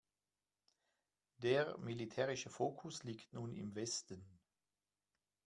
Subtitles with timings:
[1.43, 4.25] Der militärische Fokus liegt nun im Westen.